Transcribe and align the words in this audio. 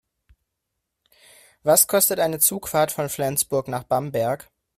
Was 1.61 1.85
kostet 1.85 2.19
eine 2.19 2.39
Zugfahrt 2.39 2.91
von 2.91 3.07
Flensburg 3.07 3.67
nach 3.67 3.83
Bamberg? 3.83 4.49